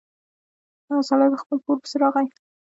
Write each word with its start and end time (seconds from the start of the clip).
هغه 0.87 1.03
سړی 1.09 1.27
په 1.33 1.37
خپل 1.43 1.57
پور 1.65 1.77
پسې 1.81 1.95
راغی. 2.03 2.27